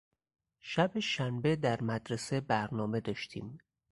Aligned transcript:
شب 0.59 0.99
شنبه 0.99 1.55
در 1.55 1.81
مدرسه 1.81 2.41
برنامه 2.41 2.99
داشتیم. 2.99 3.57